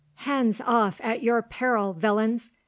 [0.25, 0.99] "Hands off!
[1.03, 2.49] at your peril, villains!"